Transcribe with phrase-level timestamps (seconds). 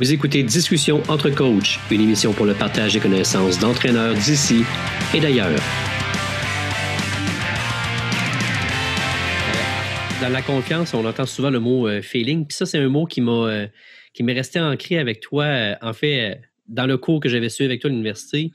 [0.00, 4.62] Vous écoutez Discussion entre coachs, une émission pour le partage des connaissances d'entraîneurs d'ici
[5.14, 5.60] et d'ailleurs.
[10.22, 12.46] Dans la confiance, on entend souvent le mot euh, feeling.
[12.46, 13.66] Puis ça, c'est un mot qui m'a euh,
[14.14, 15.44] qui m'est resté ancré avec toi.
[15.44, 18.52] Euh, en fait, dans le cours que j'avais suivi avec toi à l'université,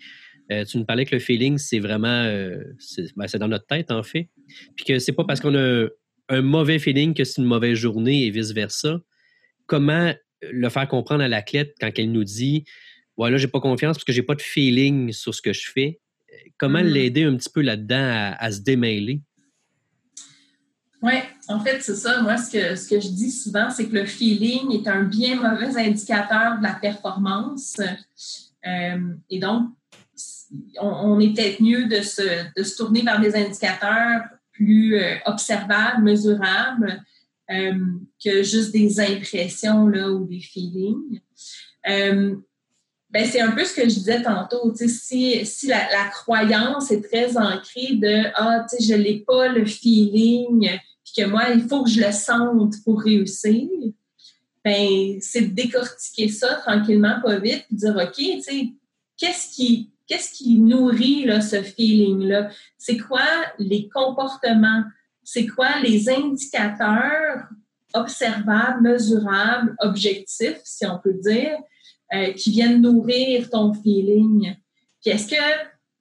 [0.50, 4.30] tu nous parlais que le feeling, c'est vraiment ben, c'est dans notre tête, en fait.
[4.76, 5.86] Puis que c'est pas parce qu'on a
[6.30, 9.00] un mauvais feeling que c'est une mauvaise journée et vice-versa.
[9.68, 10.12] Comment
[10.42, 12.66] le faire comprendre à l'athlète quand elle nous dit
[13.18, 16.00] voilà, j'ai pas confiance parce que j'ai pas de feeling sur ce que je fais.
[16.58, 16.84] Comment mm-hmm.
[16.84, 19.22] l'aider un petit peu là-dedans à, se démêler?
[21.02, 21.14] Oui,
[21.48, 22.22] en fait, c'est ça.
[22.22, 25.36] Moi, ce que, ce que je dis souvent, c'est que le feeling est un bien
[25.36, 27.78] mauvais indicateur de la performance.
[28.66, 29.70] Euh, et donc,
[30.82, 36.04] on, est peut-être mieux de se, de se, tourner vers des indicateurs plus euh, observables,
[36.04, 37.04] mesurables,
[37.52, 37.74] euh,
[38.24, 41.20] que juste des impressions là, ou des feelings.
[41.88, 42.36] Euh,
[43.12, 44.74] ben, c'est un peu ce que je disais tantôt.
[44.76, 50.70] Si, si la, croyance est très ancrée de Ah, je n'ai pas le feeling,
[51.04, 53.70] puis que moi, il faut que je le sente pour réussir,
[54.64, 58.18] ben, c'est de décortiquer ça tranquillement, pas vite, puis dire OK,
[59.18, 62.50] qu'est-ce qui, qu'est-ce qui nourrit là, ce feeling-là?
[62.78, 63.24] C'est quoi
[63.60, 64.84] les comportements?
[65.26, 67.50] C'est quoi les indicateurs
[67.94, 71.58] observables, mesurables, objectifs, si on peut dire,
[72.14, 74.56] euh, qui viennent nourrir ton feeling?
[75.02, 75.36] Puis est-ce que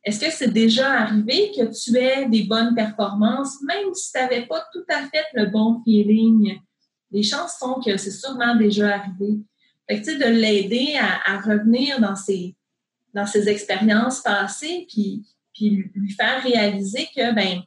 [0.04, 4.44] est-ce que c'est déjà arrivé que tu aies des bonnes performances, même si tu n'avais
[4.44, 6.58] pas tout à fait le bon feeling?
[7.10, 9.38] Les chances sont que c'est sûrement déjà arrivé.
[9.88, 12.54] Fait que, de l'aider à, revenir dans ses,
[13.14, 17.62] dans expériences passées, puis, puis lui faire réaliser que, ben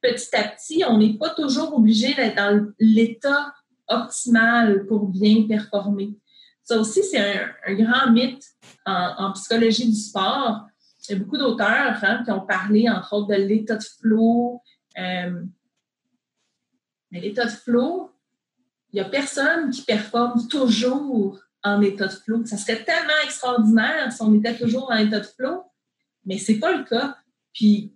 [0.00, 3.52] petit à petit, on n'est pas toujours obligé d'être dans l'état
[3.88, 6.16] optimal pour bien performer.
[6.62, 8.44] Ça aussi, c'est un, grand mythe
[8.86, 10.66] en, psychologie du sport.
[11.08, 14.62] Il y a beaucoup d'auteurs hein, qui ont parlé, entre autres, de l'état de flow.
[14.98, 15.42] Euh,
[17.10, 18.12] mais l'état de flow,
[18.92, 22.44] il n'y a personne qui performe toujours en état de flow.
[22.44, 25.64] Ça serait tellement extraordinaire si on était toujours en état de flow,
[26.24, 27.16] mais ce n'est pas le cas.
[27.52, 27.92] Puis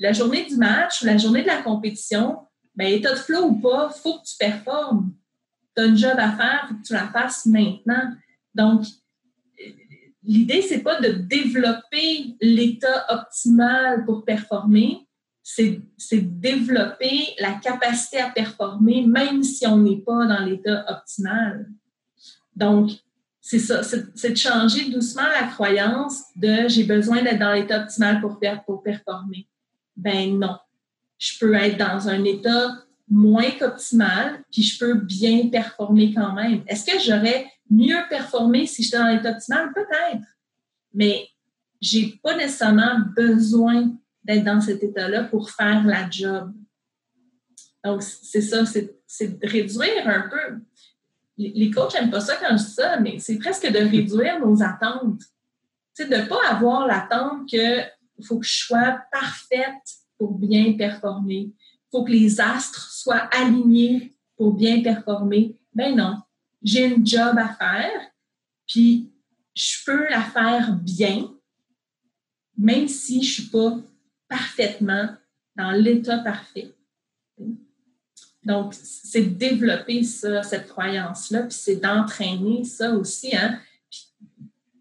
[0.00, 2.38] la journée du match, la journée de la compétition,
[2.74, 5.12] ben, état de flow ou pas, il faut que tu performes.
[5.76, 8.14] Tu as un job à faire, il faut que tu la fasses maintenant.
[8.54, 8.86] Donc,
[10.24, 15.06] l'idée, c'est pas de développer l'état optimal pour performer,
[15.42, 21.68] c'est développer la capacité à performer même si on n'est pas dans l'état optimal.
[22.56, 22.90] Donc,
[23.40, 28.20] c'est ça, c'est de changer doucement la croyance de j'ai besoin d'être dans l'état optimal
[28.20, 29.48] pour, pour performer
[30.00, 30.56] ben non.
[31.18, 32.78] Je peux être dans un état
[33.08, 36.62] moins qu'optimal, puis je peux bien performer quand même.
[36.66, 39.72] Est-ce que j'aurais mieux performé si j'étais dans l'état optimal?
[39.74, 40.24] Peut-être.
[40.94, 41.28] Mais
[41.80, 43.90] j'ai pas nécessairement besoin
[44.24, 46.52] d'être dans cet état-là pour faire la job.
[47.84, 50.60] Donc, c'est ça, c'est de réduire un peu.
[51.38, 54.62] Les coachs n'aiment pas ça quand je dis ça, mais c'est presque de réduire nos
[54.62, 55.22] attentes.
[55.94, 57.80] C'est de ne pas avoir l'attente que
[58.20, 61.50] il faut que je sois parfaite pour bien performer.
[61.52, 65.56] Il faut que les astres soient alignés pour bien performer.
[65.74, 66.18] Ben non,
[66.62, 68.00] j'ai une job à faire,
[68.66, 69.10] puis
[69.54, 71.30] je peux la faire bien,
[72.56, 73.78] même si je ne suis pas
[74.28, 75.08] parfaitement
[75.56, 76.74] dans l'état parfait.
[78.44, 83.36] Donc, c'est de développer ça, cette croyance-là, puis c'est d'entraîner ça aussi.
[83.36, 83.58] Hein?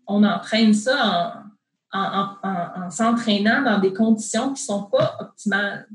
[0.09, 1.43] on entraîne ça
[1.91, 5.87] en, en, s'entraînant dans des conditions qui ne sont pas optimales.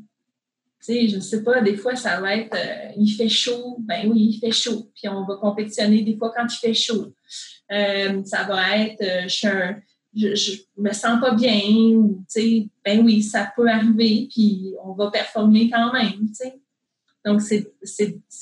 [0.84, 3.76] Tu sais, je ne sais pas, des fois, ça va être euh, il fait chaud,
[3.80, 7.14] ben oui, il fait chaud, puis on va compétitionner des fois quand il fait chaud.
[7.72, 9.28] Euh, ça va être euh,
[10.14, 11.62] je, je, me sens pas bien,
[11.96, 16.28] ou tu sais, ben oui, ça peut arriver, puis on va performer quand même.
[17.24, 17.72] Donc, c'est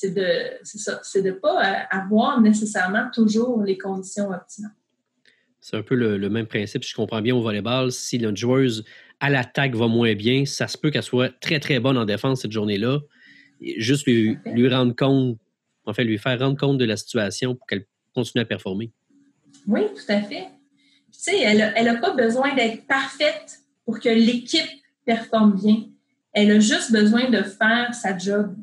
[0.03, 4.73] de, c'est pas avoir nécessairement toujours les conditions optimales.
[5.62, 7.93] C'est un peu le, même principe, si je comprends bien, au volleyball.
[7.93, 8.85] Si notre joueuse
[9.20, 12.43] à l'attaque va moins bien, ça se peut qu'elle soit très, très bonne en défense
[12.43, 12.99] cette journée-là.
[13.76, 15.38] Juste lui, lui rendre compte,
[15.87, 18.91] en fait, lui faire rendre compte de la situation pour qu'elle continue à performer.
[19.69, 20.49] Oui, tout à fait.
[21.12, 24.69] Tu sais, elle n'a pas besoin d'être parfaite pour que l'équipe
[25.05, 25.85] performe bien.
[26.32, 28.56] Elle a juste besoin de faire sa job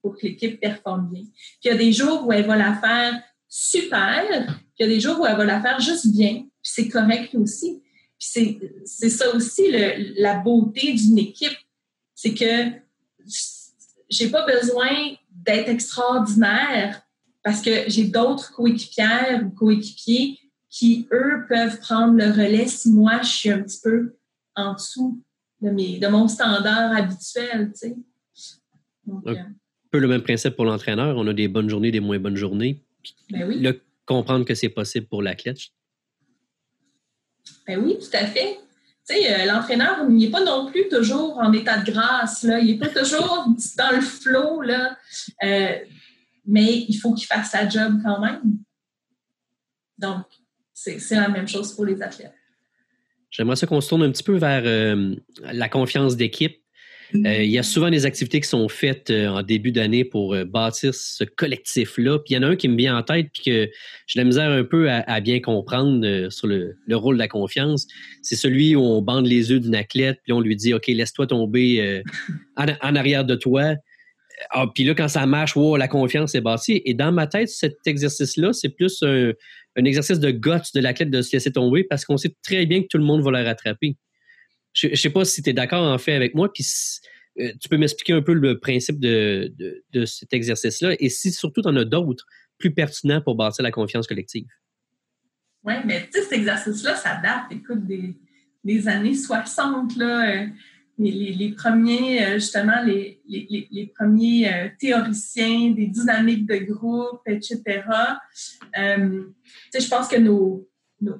[0.00, 1.24] pour que l'équipe performe bien.
[1.24, 3.22] Puis il y a des jours où elle va la faire
[3.54, 6.48] super, puis il y a des jours où elle va la faire juste bien, puis
[6.62, 7.82] c'est correct aussi.
[8.18, 11.58] Puis c'est ça aussi le, la beauté d'une équipe,
[12.14, 12.72] c'est que
[14.08, 14.88] j'ai pas besoin
[15.30, 17.02] d'être extraordinaire
[17.42, 20.38] parce que j'ai d'autres coéquipières ou coéquipiers
[20.70, 24.16] qui, eux, peuvent prendre le relais si moi, je suis un petit peu
[24.56, 25.22] en dessous
[25.60, 27.96] de, mes, de mon standard habituel, tu sais.
[29.06, 29.34] un euh,
[29.90, 31.18] peu le même principe pour l'entraîneur.
[31.18, 32.82] On a des bonnes journées, des moins bonnes journées.
[33.30, 33.68] Ben oui.
[34.04, 35.58] Comprendre que c'est possible pour l'athlète.
[37.66, 38.58] Ben oui, tout à fait.
[39.08, 42.58] Tu sais, euh, l'entraîneur, n'est pas non plus toujours en état de grâce, là.
[42.58, 43.46] Il n'est pas toujours
[43.78, 44.96] dans le flot, là.
[45.42, 45.78] Euh,
[46.46, 48.42] mais il faut qu'il fasse sa job quand même.
[49.98, 50.24] Donc,
[50.72, 52.34] c'est la même chose pour les athlètes.
[53.30, 56.61] J'aimerais ça qu'on se tourne un petit peu vers euh, la confiance d'équipe.
[57.14, 60.36] Euh, il y a souvent des activités qui sont faites euh, en début d'année pour
[60.46, 62.18] bâtir ce collectif-là.
[62.18, 63.70] Puis il y en a un qui me vient en tête, puis que
[64.06, 67.86] j'ai la misère un peu à, bien comprendre sur le, rôle de la confiance.
[68.22, 71.26] C'est celui où on bande les yeux d'une athlète, puis on lui dit OK, laisse-toi
[71.26, 72.02] tomber
[72.56, 73.74] en, arrière de toi.
[74.50, 76.82] Ah, puis là, quand ça marche, la confiance est bâtie.
[76.84, 79.32] Et dans ma tête, cet exercice-là, c'est plus un,
[79.76, 82.88] exercice de guts de l'athlète de se laisser tomber parce qu'on sait très bien que
[82.88, 83.96] tout le monde va la rattraper.
[84.72, 86.66] Je ne sais pas si tu es d'accord en fait avec moi, puis
[87.40, 89.52] euh, tu peux m'expliquer un peu le principe de,
[90.06, 92.26] cet exercice-là et si surtout tu en as d'autres
[92.58, 94.46] plus pertinents pour bâtir la confiance collective.
[95.64, 98.16] Oui, mais tu sais, cet exercice-là, ça date, écoute, des,
[98.64, 100.42] des années 60, là.
[100.42, 100.46] Euh,
[100.98, 107.82] les, premiers, euh, justement, les, les, premiers euh, théoriciens des dynamiques de groupe, etc.
[108.76, 110.68] Je pense que nos,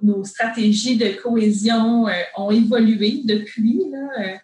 [0.02, 2.06] nos, stratégies de cohésion
[2.36, 3.82] ont évolué depuis.
[3.90, 4.38] Là.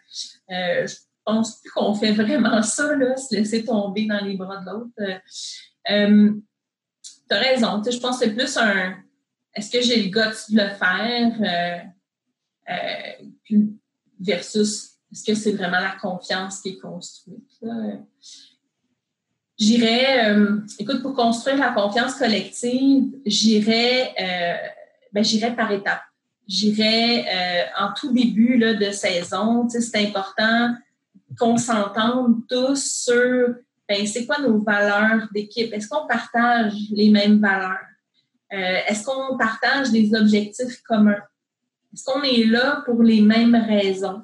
[0.49, 0.95] je
[1.25, 4.93] pense plus qu'on fait vraiment ça, là, se laisser tomber dans les bras de l'autre.
[5.87, 7.83] tu as raison.
[7.83, 8.97] Je pense que c'est plus un
[9.55, 11.33] est-ce que j'ai le goût de le faire
[14.21, 17.61] versus est-ce que c'est vraiment la confiance qui est construite?
[19.59, 24.69] J'irais, euh, écoute, pour construire la confiance collective, j'irais, euh,
[25.13, 26.03] ben, j'irais par étapes.
[26.47, 29.69] J'irais euh, en tout début là, de saison.
[29.69, 30.75] C'est important
[31.39, 33.55] qu'on s'entende tous sur
[33.89, 35.73] ben, c'est quoi nos valeurs d'équipe?
[35.73, 37.79] Est-ce qu'on partage les mêmes valeurs?
[38.51, 41.21] Est-ce qu'on partage des objectifs communs?
[41.93, 44.23] Est-ce qu'on est là pour les mêmes raisons?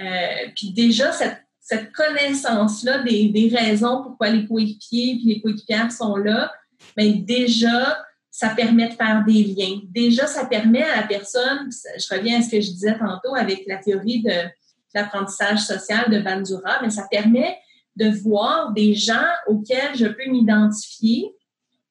[0.00, 5.92] Euh, puis déjà, cette, cette connaissance-là des, des, raisons pourquoi les coéquipiers et les coéquipières
[5.92, 6.52] sont là,
[6.96, 8.04] bien déjà,
[8.34, 9.80] ça permet de faire des liens.
[9.90, 13.62] Déjà, ça permet à la personne, je reviens à ce que je disais tantôt avec
[13.68, 14.50] la théorie de
[14.92, 17.56] l'apprentissage social de Bandura, mais ça permet
[17.94, 21.32] de voir des gens auxquels je peux m'identifier.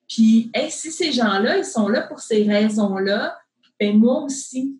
[0.10, 3.38] Puis, si ces gens-là, ils sont là pour ces raisons-là,
[3.80, 4.78] ben moi aussi.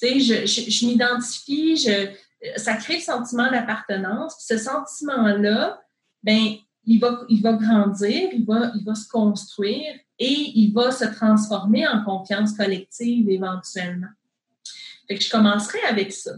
[0.00, 2.10] Tu sais, je, je, m'identifie, je,
[2.56, 4.36] ça crée le sentiment d'appartenance.
[4.38, 5.82] Ce sentiment-là,
[6.22, 6.54] ben,
[6.84, 11.04] il va, il va grandir, il va, il va se construire et il va se
[11.04, 14.08] transformer en confiance collective éventuellement.
[15.08, 16.32] Fait je commencerai avec ça.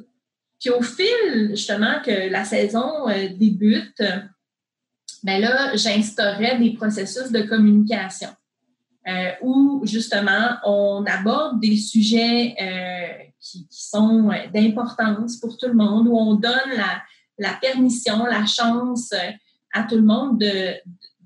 [0.60, 4.02] Puis au fil, justement, que la saison euh, débute,
[5.22, 8.30] ben là, j'instaurais des processus de communication
[9.08, 15.74] euh, où, justement, on aborde des sujets euh, qui, sont euh, d'importance pour tout le
[15.74, 17.02] monde, où on donne la,
[17.38, 19.12] la permission, la chance
[19.72, 20.74] à tout le monde de,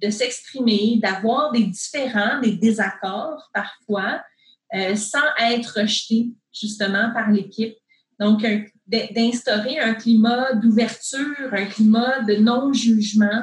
[0.03, 4.23] de s'exprimer, d'avoir des différends, des désaccords parfois,
[4.75, 7.77] euh, sans être rejeté justement par l'équipe.
[8.19, 8.47] Donc,
[8.87, 13.43] d'instaurer un climat d'ouverture, un climat de non-jugement,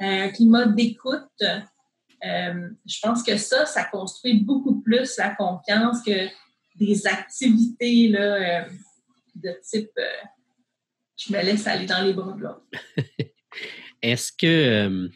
[0.00, 1.42] un climat d'écoute.
[1.42, 6.28] Euh, je pense que ça, ça construit beaucoup plus la confiance que
[6.76, 8.64] des activités là, euh,
[9.34, 10.26] de type euh,
[11.16, 12.66] je me laisse aller dans les bras de l'autre.
[14.02, 15.08] Est-ce que euh,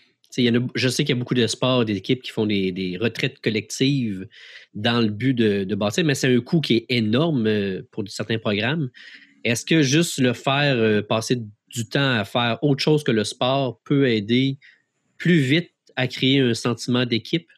[0.75, 4.27] je sais qu'il y a beaucoup de sports, des équipes qui font des, retraites collectives
[4.75, 7.49] dans le but de, bâtir, mais c'est un coût qui est énorme
[7.91, 8.91] pour certains programmes.
[9.43, 13.81] Est-ce que juste le faire passer du temps à faire autre chose que le sport
[13.85, 14.59] peut aider
[15.19, 17.49] plus vite à créer un sentiment d'équipe?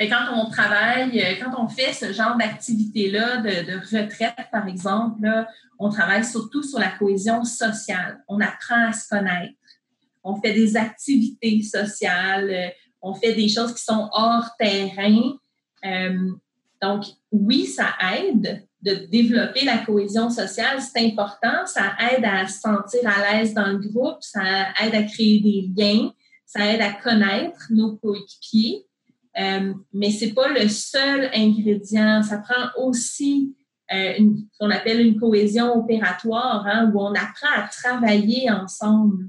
[0.00, 5.46] Et quand on travaille, euh, quand on fait ce genre d'activité-là, de, retraite, par exemple,
[5.78, 8.22] on travaille surtout sur la cohésion sociale.
[8.26, 9.54] On apprend à se connaître.
[10.24, 12.50] On fait des activités sociales.
[12.50, 12.68] Euh,
[13.02, 15.34] on fait des choses qui sont hors terrain.
[15.84, 16.30] Euh,
[16.82, 20.80] donc, oui, ça aide de développer la cohésion sociale.
[20.80, 21.66] C'est important.
[21.66, 24.18] Ça aide à se sentir à l'aise dans le groupe.
[24.20, 24.42] Ça
[24.82, 26.12] aide à créer des liens.
[26.46, 28.86] Ça aide à connaître nos coéquipiers.
[29.38, 32.22] Euh, mais c'est pas le seul ingrédient.
[32.22, 33.54] Ça prend aussi
[33.92, 39.28] euh, ce qu'on appelle une cohésion opératoire, hein, où on apprend à travailler ensemble.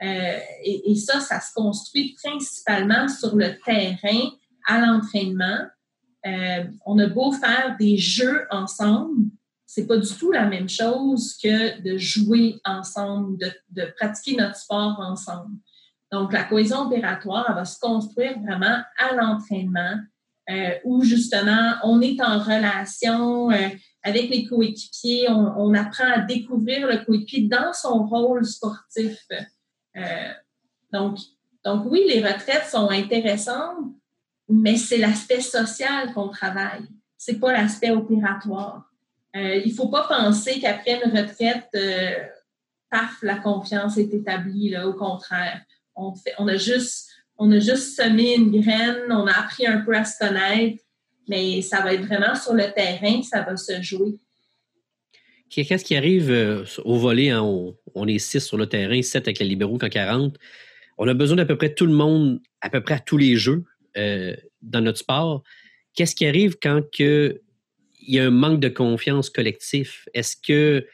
[0.00, 4.30] Et, ça, ça se construit principalement sur le terrain,
[4.66, 5.66] à l'entraînement.
[6.86, 9.30] on a beau faire des jeux ensemble,
[9.72, 14.98] c'est pas du tout la même chose que de jouer ensemble, de, pratiquer notre sport
[14.98, 15.54] ensemble.
[16.10, 19.94] Donc, la cohésion opératoire, elle va se construire vraiment à l'entraînement,
[20.50, 23.68] euh, où justement, on est en relation euh,
[24.02, 29.24] avec les coéquipiers, on, apprend à découvrir le coéquipier dans son rôle sportif.
[29.96, 30.32] Euh,
[30.92, 31.18] donc,
[31.64, 33.78] donc, oui, les retraites sont intéressantes,
[34.48, 36.86] mais c'est l'aspect social qu'on travaille.
[37.16, 38.90] C'est pas l'aspect opératoire.
[39.36, 42.14] Euh, il ne faut pas penser qu'après une retraite, euh,
[42.90, 44.76] paf, la confiance est établie.
[44.78, 45.60] Au contraire,
[45.94, 46.14] on,
[46.48, 50.18] a juste, on a juste semé une graine, on a appris un peu à se
[50.18, 50.82] connaître,
[51.28, 54.18] mais ça va être vraiment sur le terrain que ça va se jouer.
[55.50, 57.30] Qu'est-ce qui arrive euh, au volet?
[57.30, 57.42] Hein?
[57.94, 60.36] On, est six sur le terrain, sept avec les libéraux quand 40.
[60.98, 63.36] On a besoin d'à peu près tout le monde, à peu près à tous les
[63.36, 63.64] jeux
[64.62, 65.42] dans notre sport.
[65.94, 67.40] Qu'est-ce qui arrive quand que
[68.00, 70.08] il y a un manque de confiance collectif?
[70.14, 70.86] Est-ce que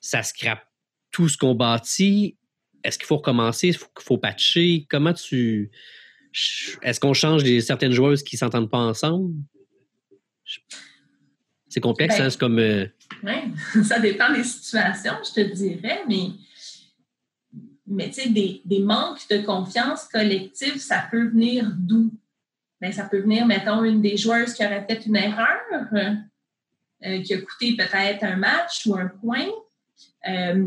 [0.00, 0.62] ça scrape
[1.10, 2.36] tout ce qu'on bâtit?
[2.82, 3.68] Est-ce qu'il faut recommencer?
[3.68, 4.86] Est-ce qu'il faut patcher?
[4.90, 5.70] Comment tu.
[6.82, 9.34] Est-ce qu'on change des, certaines joueuses qui ne s'entendent pas ensemble?
[11.68, 12.24] C'est complexe, hein?
[12.24, 12.58] Ben, C'est comme.
[12.58, 12.86] Euh,
[13.22, 16.30] oui, ça dépend des situations, je te dirais, mais.
[17.86, 22.10] Mais tu sais, des, des, manques de confiance collective, ça peut venir d'où?
[22.80, 25.60] Bien, ça peut venir, mettons, une des joueuses qui aurait fait une erreur,
[25.92, 29.48] euh, qui a coûté peut-être un match ou un point,
[30.26, 30.66] euh,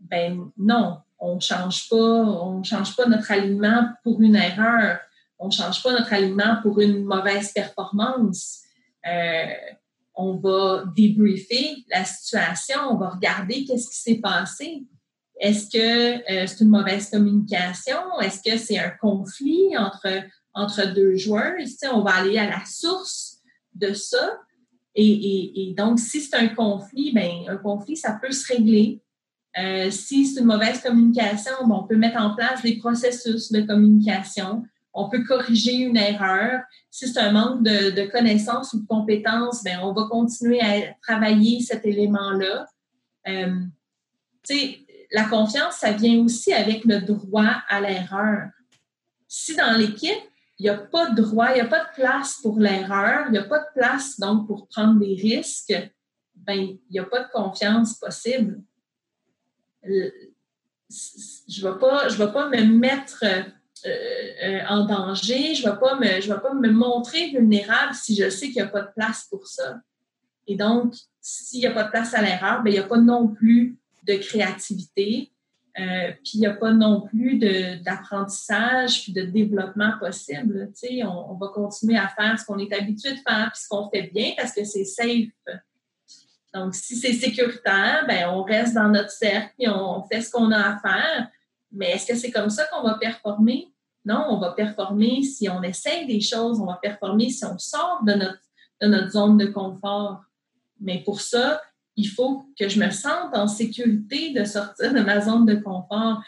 [0.00, 4.98] ben non, on change pas, on change pas notre alignement pour une erreur,
[5.38, 8.62] on change pas notre alignement pour une mauvaise performance.
[9.06, 9.46] Euh,
[10.16, 14.84] on va débriefer la situation, on va regarder qu'est-ce qui s'est passé.
[15.38, 17.98] Est-ce que c'est une mauvaise communication?
[18.22, 20.22] Est-ce que c'est un conflit entre,
[20.54, 21.54] entre deux joueurs?
[21.92, 23.36] on va aller à la source
[23.74, 24.38] de ça.
[24.94, 29.02] Et, donc, si c'est un conflit, ben, un conflit, ça peut se régler.
[29.58, 33.60] Euh, si c'est une mauvaise communication, ben, on peut mettre en place des processus de
[33.60, 34.64] communication.
[34.98, 36.62] On peut corriger une erreur.
[36.90, 41.60] Si c'est un manque de, connaissances ou de compétences, ben, on va continuer à travailler
[41.60, 42.66] cet élément-là.
[43.28, 43.60] Euh,
[45.12, 48.48] la confiance, ça vient aussi avec le droit à l'erreur.
[49.28, 50.16] Si dans l'équipe,
[50.58, 53.32] il n'y a pas de droit, il n'y a pas de place pour l'erreur, il
[53.32, 55.74] n'y a pas de place donc pour prendre des risques,
[56.34, 58.62] ben, il n'y a pas de confiance possible.
[59.82, 60.10] Je
[60.88, 63.24] ne vais pas me mettre
[63.84, 63.90] euh,
[64.42, 68.62] euh, en danger, je ne vais, pas me, montrer vulnérable si je sais qu'il n'y
[68.62, 69.76] a pas de place pour ça.
[70.46, 72.98] Et donc, s'il n'y a pas de place à l'erreur, ben, il n'y a pas
[72.98, 75.32] non plus de créativité,
[75.78, 77.38] euh, puis il n'y a pas non plus
[77.84, 80.72] d'apprentissage puis de développement possible.
[81.02, 83.90] On, on va continuer à faire ce qu'on est habitué de faire puis ce qu'on
[83.90, 85.28] fait bien parce que c'est safe.
[86.54, 90.50] Donc, si c'est sécuritaire, ben, on reste dans notre cercle et on fait ce qu'on
[90.50, 91.28] a à faire.
[91.72, 93.72] Mais est-ce que c'est comme ça qu'on va performer?
[94.04, 98.00] Non, on va performer si on essaye des choses, on va performer si on sort
[98.04, 98.40] de notre,
[98.80, 100.22] de notre zone de confort.
[100.80, 101.60] Mais pour ça,
[101.96, 106.22] il faut que je me sente en sécurité de sortir de ma zone de confort.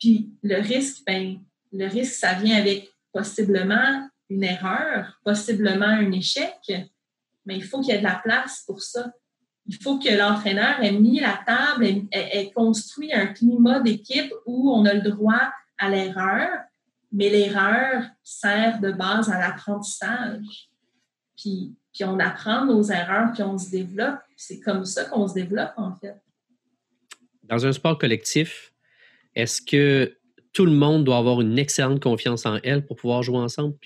[0.00, 1.38] Puis le risque, ben,
[1.72, 6.72] le risque, ça vient avec possiblement une erreur, possiblement un échec,
[7.44, 9.12] mais il faut qu'il y ait de la place pour ça.
[9.66, 14.72] Il faut que l'entraîneur ait mis la table, ait, ait construit un climat d'équipe où
[14.72, 16.48] on a le droit à l'erreur,
[17.12, 20.70] mais l'erreur sert de base à l'apprentissage.
[21.36, 24.18] Puis puis on apprend nos erreurs, puis on se développe.
[24.36, 26.16] C'est comme ça qu'on se développe, en fait.
[27.44, 28.72] Dans un sport collectif,
[29.34, 30.16] est-ce que
[30.52, 33.76] tout le monde doit avoir une excellente confiance en elle pour pouvoir jouer ensemble?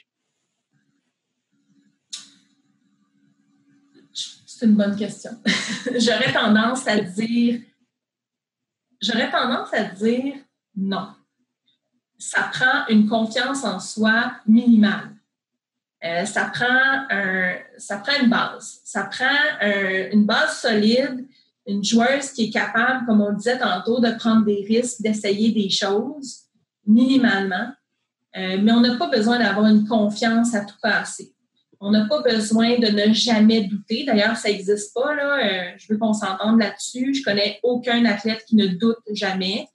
[4.59, 5.33] C'est une bonne question.
[5.99, 6.89] J'aurais tendance
[9.75, 10.37] à dire
[10.75, 11.09] non.
[12.19, 15.15] Ça prend une confiance en soi minimale.
[16.03, 18.81] Euh, ça, prend une base.
[18.83, 19.27] Ça prend
[19.61, 21.27] une base solide,
[21.67, 25.53] une joueuse qui est capable, comme on le disait tantôt, de prendre des risques, d'essayer
[25.53, 26.45] des choses
[26.87, 27.73] minimalement.
[28.39, 31.36] Euh, mais on n'a pas besoin d'avoir une confiance à tout passer.
[31.81, 34.05] On n'a pas besoin de ne jamais douter.
[34.05, 35.15] D'ailleurs, ça n'existe pas.
[35.15, 35.39] Là.
[35.45, 37.15] Euh, je veux qu'on s'entende là-dessus.
[37.15, 39.69] Je connais aucun athlète qui ne doute jamais.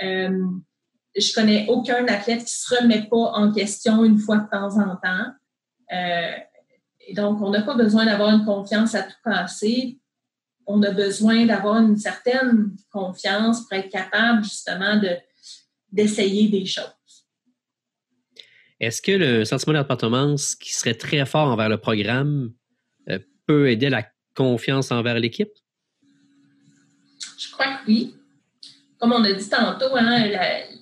[0.00, 4.78] je connais aucun athlète qui ne se remet pas en question une fois de temps
[4.78, 5.32] en temps.
[5.92, 6.32] Euh,
[7.06, 9.98] et donc, on n'a pas besoin d'avoir une confiance à tout passer.
[10.66, 15.16] On a besoin d'avoir une certaine confiance pour être capable justement de,
[15.92, 16.95] d'essayer des choses.
[18.78, 22.52] Est-ce que le sentiment d'appartenance qui serait très fort envers le programme
[23.08, 25.52] euh, peut aider la confiance envers l'équipe?
[27.38, 28.14] Je crois que oui.
[28.98, 30.28] Comme on a dit tantôt, hein,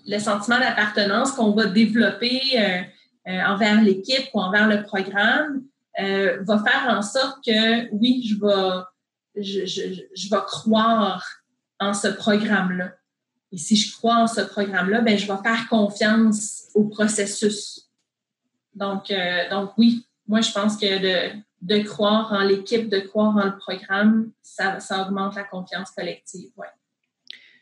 [0.06, 2.82] le sentiment d'appartenance qu'on va développer euh,
[3.28, 5.62] euh, envers l'équipe ou envers le programme
[5.96, 8.34] va faire en sorte que oui, je
[10.28, 11.24] vais, croire
[11.78, 12.94] en ce programme-là.
[13.52, 17.83] Et si je crois en ce programme-là, ben, je vais faire confiance au processus.
[18.74, 23.36] Donc, euh, donc oui, moi, je pense que de, de croire en l'équipe, de croire
[23.36, 26.50] en le programme, ça, augmente la confiance collective.
[26.56, 26.66] Ouais.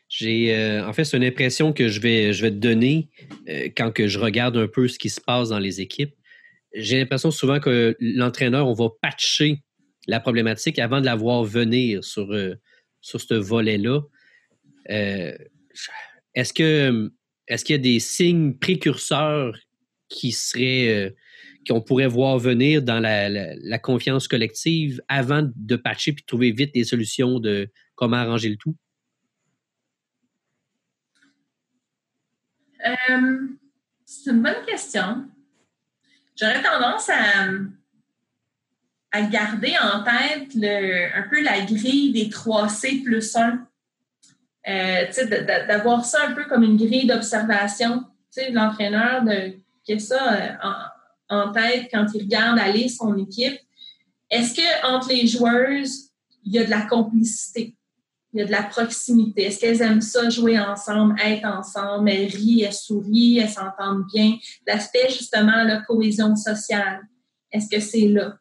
[0.09, 3.09] J'ai, euh, en fait, c'est une impression que je vais, je vais te donner
[3.49, 6.15] euh, quand que je regarde un peu ce qui se passe dans les équipes.
[6.75, 9.63] J'ai l'impression souvent que l'entraîneur, on va patcher
[10.07, 12.35] la problématique avant de la voir venir sur,
[12.99, 14.01] sur ce volet-là.
[14.89, 17.11] Est-ce que
[17.47, 19.57] est-ce qu'il y a des signes précurseurs
[20.13, 21.09] qui seraient euh,
[21.67, 26.83] qu'on pourrait voir venir dans la, confiance collective avant de patcher puis trouver vite des
[26.83, 28.75] solutions de comment arranger le tout?
[32.85, 33.47] Euh,
[34.05, 35.25] c'est une bonne question.
[36.35, 37.47] J'aurais tendance à,
[39.11, 43.65] à garder en tête le, un peu la grille des 3C plus 1
[44.65, 48.03] euh, d'avoir ça un peu comme une grille d'observation,
[48.51, 50.49] l'entraîneur de qui a ça euh,
[51.29, 53.59] en, tête quand il regarde aller son équipe.
[54.29, 56.09] Est-ce que entre les joueuses,
[56.45, 57.75] il y a de la complicité,
[58.33, 59.43] il y a de la proximité?
[59.43, 64.37] Est-ce qu'elles aiment ça jouer ensemble, être ensemble, elles rient, elles sourient, elles s'entendent bien?
[64.67, 67.01] L'aspect justement la cohésion sociale,
[67.51, 68.37] est-ce que c'est là?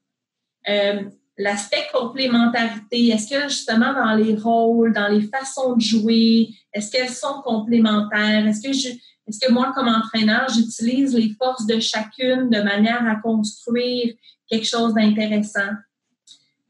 [0.69, 1.03] Euh,
[1.39, 7.11] l'aspect complémentarité, est-ce que justement dans les rôles, dans les façons de jouer, est-ce qu'elles
[7.11, 8.47] sont complémentaires?
[8.47, 8.91] Est-ce que je,
[9.27, 14.15] est-ce que moi, comme entraîneur, j'utilise les forces de chacune de manière à construire
[14.49, 15.71] quelque chose d'intéressant?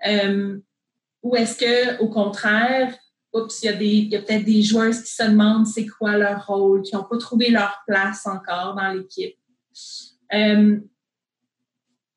[0.06, 0.58] Euh,
[1.22, 2.94] ou est-ce que, au contraire,
[3.32, 6.94] oups, il y a, peut-être des joueurs qui se demandent c'est quoi leur rôle, qui
[6.94, 9.36] n'ont pas trouvé leur place encore dans l'équipe?
[10.34, 10.78] Euh,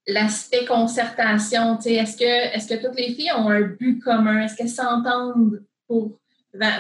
[0.08, 4.42] l'aspect concertation, est que toutes les filles ont un but commun?
[4.42, 6.20] Est-ce qu'elles s'entendent pour,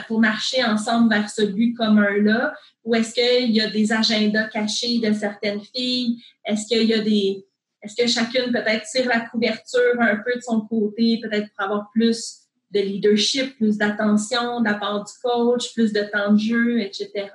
[0.08, 2.54] pour marcher ensemble vers ce but commun-là?
[2.84, 6.22] Ou est-ce qu'il y a des agendas cachés de certaines filles?
[6.46, 7.46] Est-ce qu'il y a des.
[7.82, 11.90] Est-ce que chacune peut-être tire la couverture un peu de son côté, peut-être pour avoir
[11.92, 16.82] plus de leadership, plus d'attention de la part du coach, plus de temps de jeu,
[16.82, 17.30] etc.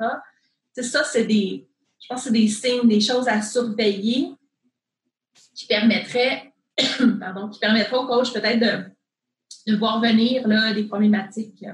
[0.73, 1.69] C'est ça, c'est des.
[2.03, 4.35] Je pense c'est des signes, des choses à surveiller
[5.55, 6.53] qui permettrait,
[7.21, 8.61] pardon, qui permettrait au coach peut-être
[9.67, 11.65] de, voir venir là, des problématiques.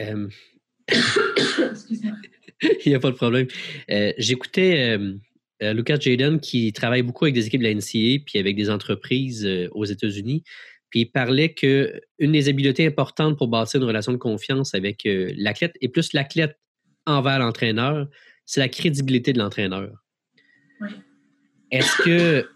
[0.00, 0.28] Euh,
[0.88, 2.16] Excuse-moi.
[2.62, 3.46] Il n'y a pas de problème.
[3.90, 4.98] Euh, j'écoutais
[5.62, 8.70] euh, Lucas Jaden qui travaille beaucoup avec des équipes de la NCA puis avec des
[8.70, 10.42] entreprises aux États-Unis.
[10.88, 15.76] Puis il parlait qu'une des habiletés importantes pour bâtir une relation de confiance avec l'athlète,
[15.82, 16.58] et plus l'athlète
[17.04, 18.08] envers l'entraîneur,
[18.46, 19.92] c'est la crédibilité de l'entraîneur.
[20.80, 20.90] Oui.
[21.70, 22.48] Est-ce que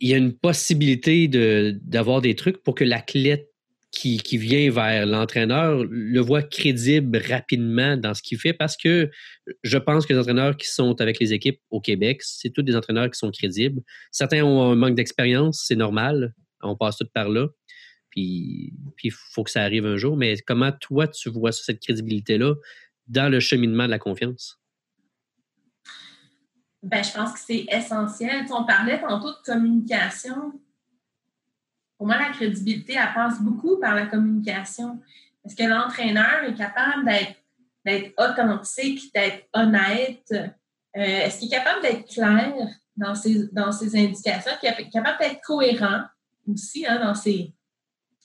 [0.00, 3.49] il y a une possibilité d'avoir des trucs pour que l'athlète
[3.90, 8.52] qui, vient vers l'entraîneur le voit crédible rapidement dans ce qu'il fait?
[8.52, 9.10] Parce que
[9.62, 12.76] je pense que les entraîneurs qui sont avec les équipes au Québec, c'est tous des
[12.76, 13.82] entraîneurs qui sont crédibles.
[14.12, 16.34] Certains ont un manque d'expérience, c'est normal.
[16.62, 17.48] On passe tout par là.
[18.10, 18.72] Puis
[19.02, 20.16] il faut que ça arrive un jour.
[20.16, 22.54] Mais comment toi, tu vois cette crédibilité-là
[23.08, 24.60] dans le cheminement de la confiance?
[26.82, 28.46] Ben, je pense que c'est essentiel.
[28.50, 30.52] on parlait tantôt de communication.
[32.00, 35.02] Pour moi, la crédibilité, elle passe beaucoup par la communication.
[35.44, 37.04] Est-ce que l'entraîneur est capable
[37.84, 40.24] d'être authentique, d'être honnête?
[40.32, 40.40] Euh,
[40.94, 42.54] est-ce qu'il est capable d'être clair
[42.96, 43.50] dans ses,
[43.94, 44.50] indications?
[44.50, 46.04] Est-ce qu'il est capable d'être cohérent
[46.50, 47.52] aussi hein, dans, ses,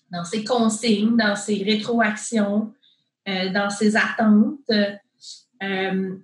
[0.09, 2.73] dans ses consignes, dans ses rétroactions,
[3.27, 4.71] euh, dans ses attentes?
[5.61, 6.15] Euh,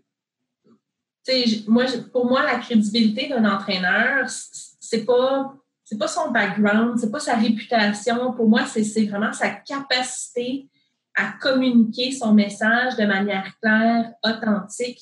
[1.67, 1.83] moi,
[2.13, 5.53] pour moi, la crédibilité d'un entraîneur, c'est pas
[5.91, 8.31] c'est pas son background, c'est pas sa réputation.
[8.31, 10.69] Pour moi, c'est vraiment sa capacité
[11.13, 15.01] à communiquer son message de manière claire, authentique.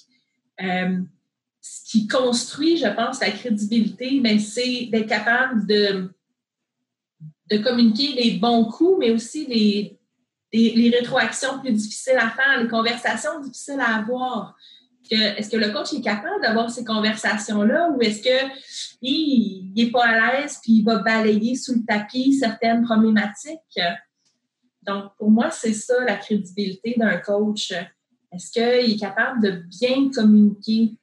[0.60, 0.97] Euh,
[1.62, 6.10] ce qui construit, je pense, la crédibilité, ben, c'est d'être capable de,
[7.52, 9.95] de communiquer les bons coups, mais aussi les,
[10.52, 14.58] les rétroactions plus difficiles à faire, les conversations difficiles à avoir
[15.15, 20.41] est-ce que le coach est capable d'avoir ces conversations-là ou est-ce qu'il n'est pas à
[20.41, 23.80] l'aise puis il va balayer sous le tapis certaines problématiques?
[24.84, 27.74] Donc, pour moi, c'est ça la crédibilité d'un coach.
[28.32, 30.98] Est-ce qu'il est capable de bien communiquer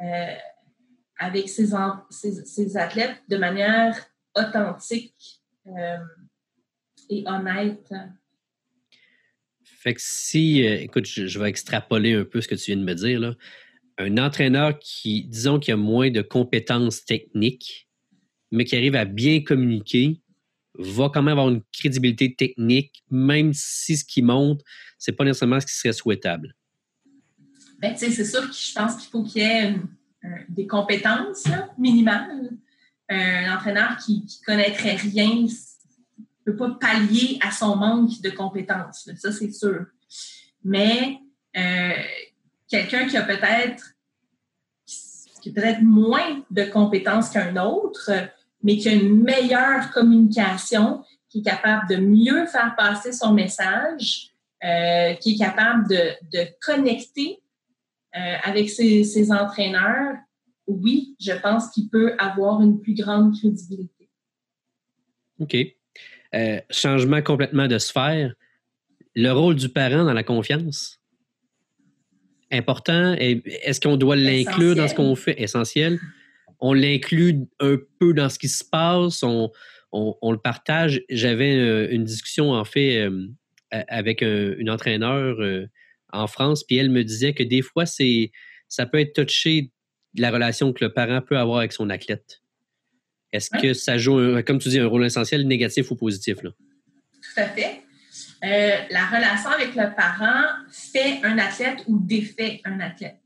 [0.00, 0.34] euh,
[1.18, 1.74] avec ses,
[2.76, 3.96] athlètes de manière
[4.34, 5.98] authentique euh,
[7.08, 7.92] et honnête?
[9.86, 12.82] Fait que si, euh, écoute, je, vais extrapoler un peu ce que tu viens de
[12.82, 13.36] me dire.
[13.98, 17.88] Un entraîneur qui, disons, qui a moins de compétences techniques,
[18.50, 20.20] mais qui arrive à bien communiquer,
[20.76, 24.64] va quand même avoir une crédibilité technique, même si ce qui montre,
[24.98, 26.56] c'est pas nécessairement ce qui serait souhaitable.
[27.78, 29.76] Ben, c'est sûr que je pense qu'il faut qu'il y ait
[30.48, 31.44] des compétences
[31.78, 32.50] minimales.
[33.08, 35.46] Un entraîneur qui ne connaîtrait rien
[36.46, 39.10] ne peut pas pallier à son manque de compétences.
[39.16, 39.86] Ça, c'est sûr.
[40.64, 41.18] Mais
[41.56, 41.92] euh,
[42.68, 43.84] quelqu'un qui a peut-être
[45.42, 48.10] qui moins de compétences qu'un autre,
[48.62, 54.32] mais qui a une meilleure communication, qui est capable de mieux faire passer son message,
[54.64, 57.40] euh, qui est capable de, de connecter
[58.16, 60.16] euh, avec ses, entraîneurs,
[60.66, 64.08] oui, je pense qu'il peut avoir une plus grande crédibilité.
[65.38, 65.54] OK.
[66.34, 68.34] Euh, changement complètement de sphère.
[69.14, 71.00] Le rôle du parent dans la confiance.
[72.52, 73.14] Important.
[73.18, 75.40] Est-ce qu'on doit l'inclure dans ce qu'on fait?
[75.40, 75.98] Essentiel.
[76.60, 79.22] On l'inclut un peu dans ce qui se passe.
[79.22, 79.50] On,
[79.92, 81.02] le partage.
[81.08, 83.08] J'avais euh, une discussion, en fait,
[83.70, 85.36] avec une entraîneur
[86.12, 88.30] en France, puis elle me disait que des fois, c'est
[88.68, 89.70] ça peut être touché
[90.16, 92.42] la relation que le parent peut avoir avec son athlète.
[93.32, 96.42] Est-ce que ça joue, comme tu dis, un rôle essentiel, négatif ou positif?
[96.42, 96.50] Là?
[96.50, 97.82] Tout à fait.
[98.44, 103.18] Euh, la relation avec le parent fait un athlète ou défait un athlète.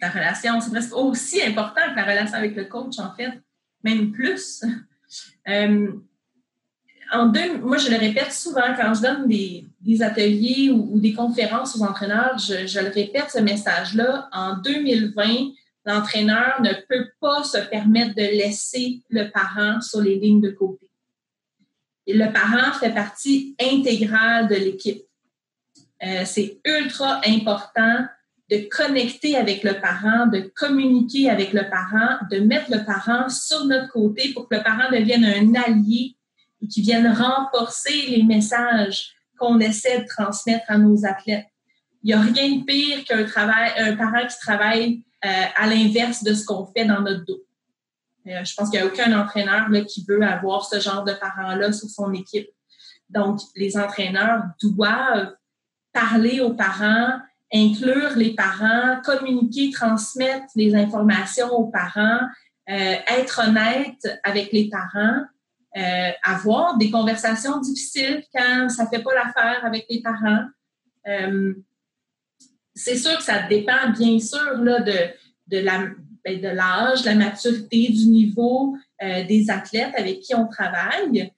[0.00, 3.32] La relation, c'est presque aussi important que la relation avec le coach, en fait,
[3.82, 4.64] même plus.
[5.46, 5.92] Euh,
[7.12, 11.76] en deux, moi, je le répète souvent quand je donne des, ateliers ou, des conférences
[11.76, 14.28] aux entraîneurs, je, le répète ce message-là.
[14.32, 15.52] En 2020,
[15.84, 20.90] l'entraîneur ne peut pas se permettre de laisser le parent sur les lignes de côté.
[22.06, 25.02] Et le parent fait partie intégrale de l'équipe.
[26.02, 28.06] Euh, c'est ultra important
[28.50, 33.64] de connecter avec le parent, de communiquer avec le parent, de mettre le parent sur
[33.64, 36.16] notre côté pour que le parent devienne un allié
[36.70, 41.46] qui viennent renforcer les messages qu'on essaie de transmettre à nos athlètes.
[42.02, 43.24] Il n'y a rien de pire qu'un
[43.96, 45.02] parent qui travaille
[45.56, 47.42] à l'inverse de ce qu'on fait dans notre dos.
[48.26, 51.72] Euh, je pense qu'il n'y a aucun entraîneur qui veut avoir ce genre de parent-là
[51.72, 52.48] sur son équipe.
[53.10, 55.34] Donc, les entraîneurs doivent
[55.92, 57.18] parler aux parents,
[57.52, 62.20] inclure les parents, communiquer, transmettre les informations aux parents,
[62.70, 65.24] euh, être honnête avec les parents
[65.76, 70.44] euh, avoir des conversations difficiles quand ça ne fait pas l'affaire avec les parents.
[71.08, 71.52] Euh,
[72.74, 74.84] c'est sûr que ça dépend, bien sûr, ben,
[75.46, 75.58] de
[76.48, 81.32] l'âge, de la maturité, du niveau euh, des athlètes avec qui on travaille.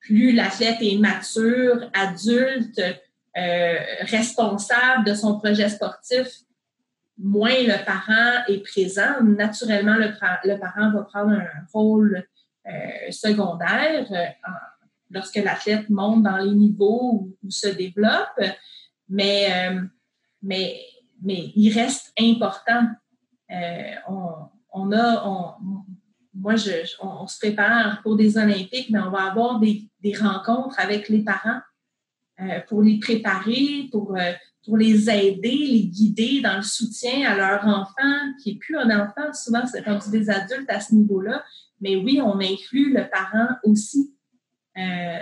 [0.00, 2.80] plus l'athlète est mature, adulte,
[3.34, 6.26] responsable de son projet sportif,
[7.18, 9.22] moins le parent est présent.
[9.22, 12.24] Naturellement, le, parent va prendre un rôle
[12.66, 14.50] euh, secondaire euh,
[15.10, 18.40] lorsque l'athlète monte dans les niveaux ou, se développe,
[19.08, 19.82] mais, euh,
[20.42, 20.80] mais,
[21.22, 22.88] mais il reste important.
[24.08, 25.58] on, a,
[26.34, 30.78] moi, je, on, se prépare pour des Olympiques, mais on va avoir des, des rencontres
[30.78, 31.60] avec les parents
[32.68, 34.14] pour les préparer, pour,
[34.66, 38.90] pour les aider, les guider dans le soutien à leur enfant, qui n'est plus un
[39.00, 41.44] enfant, souvent c'est rendu des adultes à ce niveau-là,
[41.80, 44.12] mais oui, on inclut le parent aussi.
[44.76, 45.18] Euh,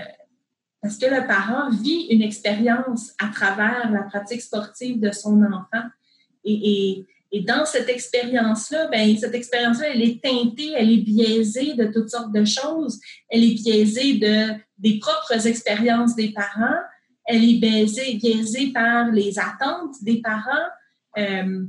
[0.84, 5.88] parce que le parent vit une expérience à travers la pratique sportive de son enfant.
[6.44, 7.06] Et,
[7.46, 12.32] dans cette expérience-là, ben, cette expérience-là, elle est teintée, elle est biaisée de toutes sortes
[12.32, 13.00] de choses.
[13.30, 16.78] Elle est biaisée de, des propres expériences des parents.
[17.24, 20.68] Elle est biaisée, biaisée par les attentes des parents.
[21.16, 21.64] Euh,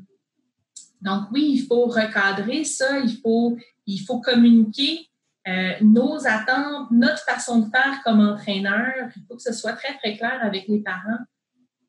[1.02, 5.08] donc oui, il faut recadrer ça, il faut il faut communiquer
[5.48, 8.94] euh, nos attentes, notre façon de faire comme entraîneur.
[9.16, 11.24] Il faut que ce soit très, très clair avec les parents.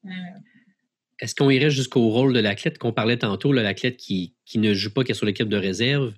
[0.04, 0.10] Euh,
[1.20, 4.92] Est-ce qu'on irait jusqu'au rôle de l'athlète qu'on parlait tantôt, l'athlète qui, qui, ne joue
[4.92, 6.12] pas, qui est sur l'équipe de réserve,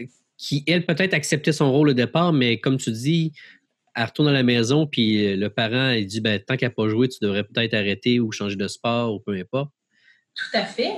[0.00, 0.06] euh,
[0.36, 3.32] qui, elle, peut-être acceptait son rôle au départ, mais comme tu dis,
[3.94, 6.88] elle retourne à la maison, puis le parent, il dit ben, tant qu'elle n'a pas
[6.88, 9.70] joué, tu devrais peut-être arrêter ou changer de sport ou peu importe.
[10.34, 10.94] Tout à fait.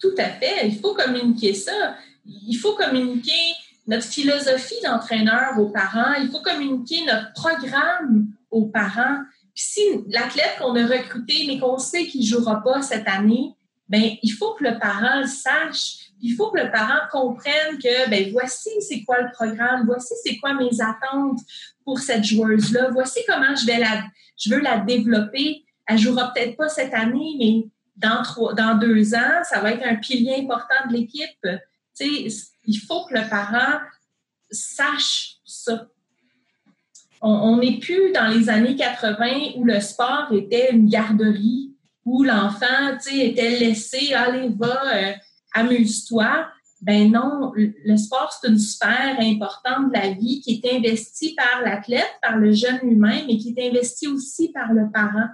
[0.00, 0.66] Tout à fait.
[0.66, 3.54] Il faut communiquer ça il faut communiquer
[3.86, 9.18] notre philosophie d'entraîneur aux parents, il faut communiquer notre programme aux parents.
[9.54, 13.54] Puis si l'athlète qu'on a recruté, mais qu'on sait qu'il ne jouera pas cette année,
[13.88, 15.96] ben il faut que le parent le sache.
[16.20, 20.36] Il faut que le parent comprenne que ben voici c'est quoi le programme, voici c'est
[20.36, 21.40] quoi mes attentes
[21.84, 24.04] pour cette joueuse-là, voici comment je vais la,
[24.38, 25.64] je veux la développer.
[25.86, 29.84] Elle jouera peut-être pas cette année, mais dans trois, dans deux ans, ça va être
[29.84, 31.46] un pilier important de l'équipe.
[32.64, 33.80] Il faut que le parent
[34.50, 35.86] sache ça.
[37.24, 41.72] On n'est plus dans les années 80 où le sport était une garderie,
[42.04, 45.12] où l'enfant était laissé, allez, va, euh,
[45.54, 46.48] amuse-toi.
[46.80, 51.62] Ben non, le sport, c'est une sphère importante de la vie qui est investie par
[51.62, 55.28] l'athlète, par le jeune humain, mais qui est investie aussi par le parent.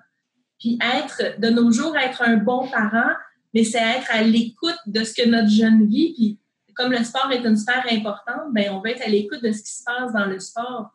[0.59, 3.15] Puis être, de nos jours, être un bon parent,
[3.55, 6.38] mais c'est être à l'écoute de ce que notre jeune vit, puis
[6.79, 9.63] comme le sport est une sphère importante, ben on veut être à l'écoute de ce
[9.63, 10.91] qui se passe dans le sport.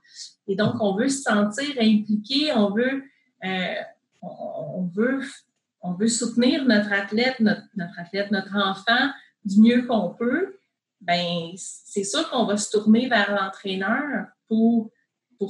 [0.48, 3.04] Et donc, on veut se sentir impliqué, on veut,
[3.44, 3.76] euh,
[4.22, 9.12] on, veut, soutenir notre athlète, notre, athlète, notre enfant
[9.44, 10.56] du mieux qu'on peut.
[11.02, 14.90] Ben, c'est sûr qu'on va se tourner vers l'entraîneur pour,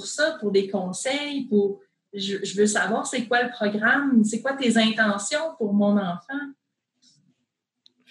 [0.03, 1.79] ça, pour des conseils, pour
[2.15, 6.39] je veux savoir c'est quoi le programme, c'est quoi tes intentions pour mon enfant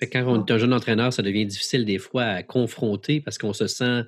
[0.06, 3.52] quand on est un jeune entraîneur, ça devient difficile des fois à confronter parce qu'on
[3.52, 4.02] se sent,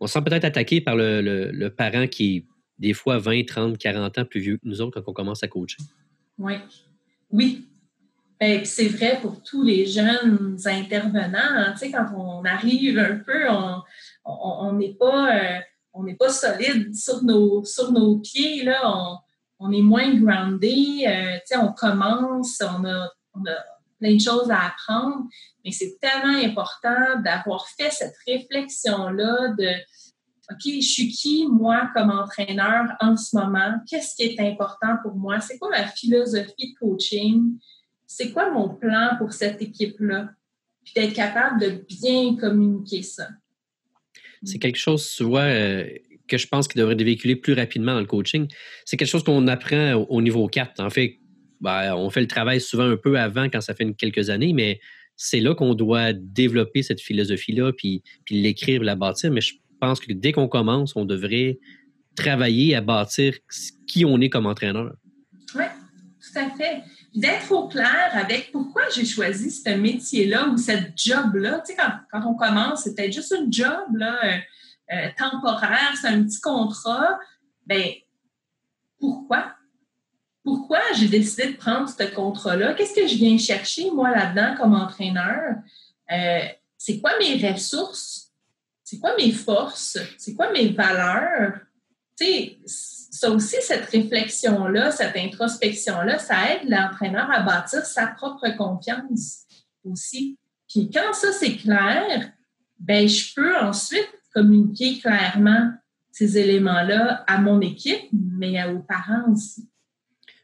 [0.00, 2.44] on sent peut-être attaqué par le, parent qui est
[2.78, 5.48] des fois 20, 30, 40 ans plus vieux que nous autres quand on commence à
[5.48, 5.78] coacher.
[6.38, 6.54] Oui.
[7.30, 7.66] Oui.
[8.40, 11.38] Ben, c'est vrai pour tous les jeunes intervenants.
[11.38, 11.72] Hein.
[11.72, 13.46] Tu sais, quand on arrive un peu,
[14.24, 15.58] on n'est pas, euh,
[15.92, 18.64] on n'est pas solide sur nos, sur nos pieds.
[18.64, 18.80] Là.
[19.58, 21.04] On, est moins groundé.
[21.06, 23.10] Euh, tu sais, on commence, on a
[24.00, 25.26] plein de choses à apprendre,
[25.64, 29.74] mais c'est tellement important d'avoir fait cette réflexion-là de
[30.50, 33.74] OK, je suis qui, moi, comme entraîneur en ce moment?
[33.88, 35.38] Qu'est-ce qui est important pour moi?
[35.38, 37.52] C'est quoi ma philosophie de coaching?
[38.04, 40.30] C'est quoi mon plan pour cette équipe-là?
[40.84, 43.28] Puis d'être capable de bien communiquer ça.
[44.42, 45.86] C'est quelque chose, tu vois, euh,
[46.26, 48.48] que je pense qu'il devrait véhiculer plus rapidement dans le coaching.
[48.84, 50.80] C'est quelque chose qu'on apprend au, niveau 4.
[50.80, 51.19] En fait,
[51.60, 54.80] ben, on fait le travail souvent un peu avant quand ça fait quelques années, mais
[55.16, 59.30] c'est là qu'on doit développer cette philosophie-là, puis, puis l'écrire, la bâtir.
[59.30, 61.58] Mais je pense que dès qu'on commence, on devrait
[62.16, 63.34] travailler à bâtir
[63.86, 64.94] qui on est comme entraîneur.
[65.54, 65.64] Oui,
[66.20, 66.82] tout à fait.
[67.14, 71.62] D'être au clair avec pourquoi j'ai choisi ce métier-là ou cette job-là.
[71.66, 71.78] Tu sais,
[72.10, 74.38] quand, on commence, c'était juste un job euh,
[74.92, 77.18] euh, temporaire, c'est un petit contrat.
[77.66, 77.92] Bien,
[78.98, 79.54] pourquoi?
[80.42, 82.74] Pourquoi j'ai décidé de prendre ce contrat-là?
[82.74, 85.56] Qu'est-ce que je viens chercher, moi, là-dedans, comme entraîneur?
[86.10, 86.40] Euh,
[86.76, 88.32] c'est quoi mes ressources?
[88.82, 89.98] C'est quoi mes forces?
[90.18, 91.60] C'est quoi mes valeurs?
[92.18, 98.48] Tu sais, ça aussi, cette réflexion-là, cette introspection-là, ça aide l'entraîneur à bâtir sa propre
[98.56, 99.44] confiance
[99.84, 100.38] aussi.
[100.68, 102.32] Puis quand ça, c'est clair,
[102.78, 105.72] ben je peux ensuite communiquer clairement
[106.12, 109.69] ces éléments-là à mon équipe, mais aux parents aussi.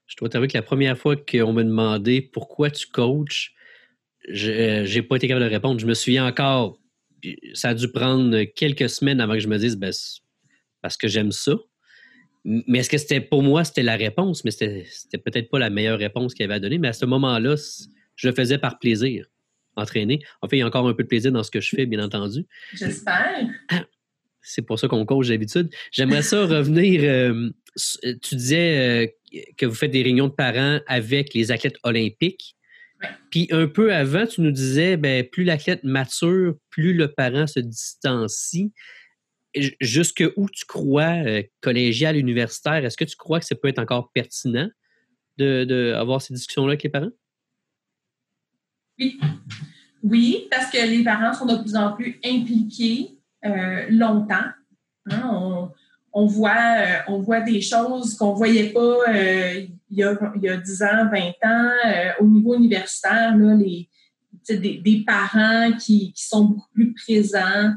[0.06, 3.54] Je dois t'avouer que la première fois qu'on me demandait pourquoi tu coaches,
[4.28, 5.80] je n'ai pas été capable de répondre.
[5.80, 6.78] Je me souviens encore,
[7.54, 9.92] ça a dû prendre quelques semaines avant que je me dise ben,
[10.80, 11.54] parce que j'aime ça.
[12.44, 15.98] Mais est-ce que c'était pour moi, c'était la réponse, mais c'était peut-être pas la meilleure
[15.98, 16.78] réponse qu'il avait à donner.
[16.78, 17.56] Mais à ce moment-là,
[18.14, 19.26] je le faisais par plaisir,
[19.74, 20.20] entraîner.
[20.42, 21.86] En fait, il y a encore un peu de plaisir dans ce que je fais,
[21.86, 22.46] bien entendu.
[22.72, 23.48] J'espère.
[24.42, 25.70] C'est pour ça qu'on coach d'habitude.
[25.90, 27.00] J'aimerais ça revenir.
[27.02, 27.50] Euh,
[28.22, 29.06] tu disais euh,
[29.56, 32.56] que vous faites des réunions de parents avec les athlètes olympiques.
[33.30, 37.60] Puis un peu avant, tu nous disais, ben, plus l'athlète mature, plus le parent se
[37.60, 38.72] distancie.
[39.80, 43.78] Jusque où tu crois, euh, collégial, universitaire, est-ce que tu crois que ça peut être
[43.78, 44.68] encore pertinent
[45.38, 47.10] d'avoir de, ces discussions-là avec les parents?
[48.98, 49.18] Oui.
[50.02, 54.44] Oui, parce que les parents sont de plus en plus impliqués euh, longtemps.
[55.10, 55.30] Hein.
[55.32, 55.70] On,
[56.16, 60.48] euh, on voit des choses qu'on ne voyait pas euh, il, y a, il, y
[60.48, 61.70] a, 10 ans, 20 ans.
[62.20, 63.88] au niveau universitaire, là, les,
[64.48, 67.72] des, parents qui, sont beaucoup plus présents,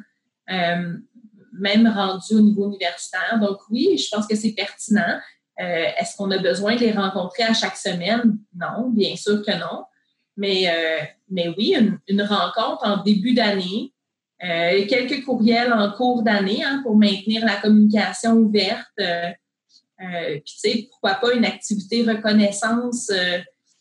[0.47, 3.39] même rendus au niveau universitaire.
[3.41, 5.19] Donc oui, je pense que c'est pertinent.
[5.57, 8.37] Est-ce qu'on a besoin de les rencontrer à chaque semaine?
[8.55, 9.83] Non, bien sûr que non.
[10.37, 10.71] Mais,
[11.57, 11.75] oui,
[12.07, 13.93] une rencontre en début d'année,
[14.41, 18.87] euh, quelques courriels en cours d'année hein, pour maintenir la communication ouverte.
[18.99, 19.31] Euh,
[20.01, 23.11] euh, puis, tu sais, pourquoi pas une activité reconnaissance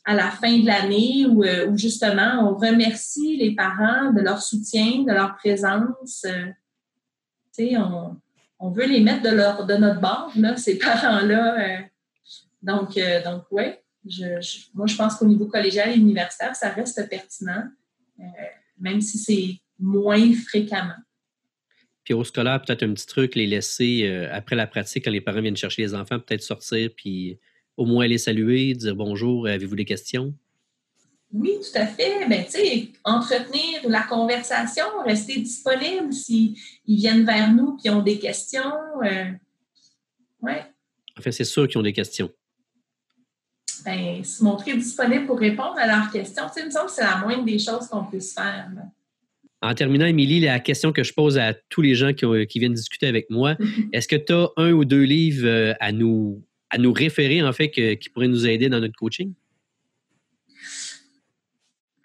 [0.04, 1.44] à la fin de l'année où,
[1.76, 6.22] justement on remercie les parents de leur soutien, de leur présence.
[6.22, 8.16] tu sais, on,
[8.58, 11.82] on, veut les mettre de, leur, de notre bord, là, ces parents-là.
[12.62, 13.64] Donc, donc oui,
[14.74, 17.64] moi, je pense qu'au niveau collégial et universitaire, ça reste pertinent,
[18.80, 20.96] même si c'est moins fréquemment.
[22.04, 25.42] Puis au scolaire, peut-être un petit truc, les laisser après la pratique, quand les parents
[25.42, 27.38] viennent chercher les enfants, peut-être sortir, puis
[27.76, 30.34] au moins les saluer, dire bonjour, avez-vous des questions?
[31.32, 32.26] Oui, tout à fait.
[32.26, 38.18] Ben, tu sais, entretenir la conversation, rester disponible s'ils viennent vers nous et ont des
[38.18, 38.72] questions.
[39.04, 39.30] Euh,
[40.40, 40.64] ouais.
[41.18, 42.30] En fait, c'est sûr qu'ils ont des questions.
[43.84, 46.92] Ben, se montrer disponible pour répondre à leurs questions, tu sais, il me semble que
[46.92, 48.70] c'est la moindre des choses qu'on puisse faire.
[49.60, 53.06] En terminant, Émilie, la question que je pose à tous les gens qui, viennent discuter
[53.06, 53.56] avec moi,
[53.92, 57.52] est-ce que tu as un ou deux livres euh, à nous, à nous référer, en
[57.52, 59.32] fait, qui pourraient nous aider dans notre coaching?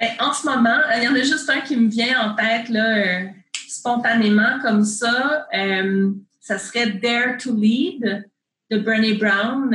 [0.04, 2.36] Ben, en ce moment, euh, il y en a juste un qui me vient en
[2.36, 3.26] tête là, euh,
[3.70, 5.48] spontanément comme ça.
[5.56, 6.12] Euh,
[6.42, 8.30] ça serait Dare to Lead
[8.70, 9.74] de Brené Brown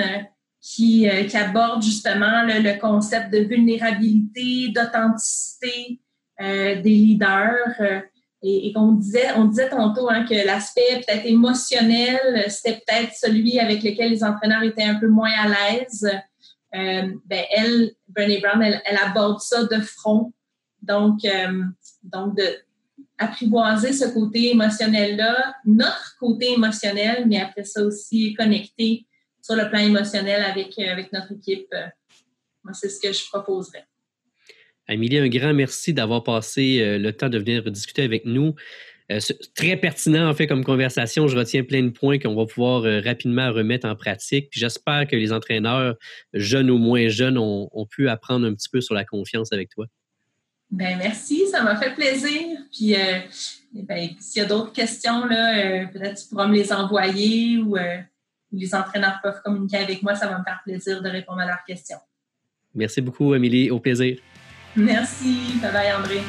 [0.60, 5.98] qui, qui, aborde justement le concept de vulnérabilité, d'authenticité
[6.38, 8.02] des leaders.
[8.42, 13.82] et, qu'on disait, on disait tantôt hein, que l'aspect peut-être émotionnel, c'était peut-être celui avec
[13.82, 16.08] lequel les entraîneurs étaient un peu moins à l'aise.
[16.74, 20.32] Euh, ben elle, Brené Brown, elle, aborde ça de front.
[20.82, 21.62] Donc, euh,
[22.02, 22.44] donc de
[23.20, 29.06] apprivoiser ce côté émotionnel-là, notre côté émotionnel, mais après ça aussi connecter
[29.42, 31.74] sur le plan émotionnel avec, euh, avec notre équipe.
[32.62, 33.86] Moi, c'est ce que je proposerais.
[34.88, 38.54] Amélie, un grand merci d'avoir passé le temps de venir discuter avec nous.
[39.10, 39.20] Euh,
[39.54, 41.28] très pertinent, en fait, comme conversation.
[41.28, 44.50] Je retiens plein de points qu'on va pouvoir euh, rapidement remettre en pratique.
[44.50, 45.96] Puis j'espère que les entraîneurs,
[46.34, 49.86] jeunes ou moins jeunes, ont, pu apprendre un petit peu sur la confiance avec toi.
[50.70, 52.42] Ben merci, ça m'a fait plaisir.
[52.70, 53.20] Puis euh,
[53.74, 57.76] eh ben, s'il y a d'autres questions, là, peut-être tu pourras me les envoyer ou
[58.52, 60.14] les entraîneurs peuvent communiquer avec moi.
[60.14, 61.96] Ça va me faire plaisir de répondre à leurs questions.
[62.74, 63.70] Merci beaucoup, Amélie.
[63.70, 64.18] Au plaisir.
[64.76, 65.58] Merci.
[65.60, 66.22] Bye bye, André.